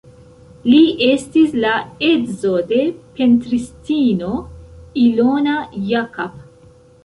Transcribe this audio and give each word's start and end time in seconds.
Li 0.69 0.77
estis 1.07 1.53
la 1.65 1.73
edzo 2.07 2.55
de 2.73 2.81
pentristino 3.21 4.35
Ilona 5.07 5.57
Jakab. 5.95 6.45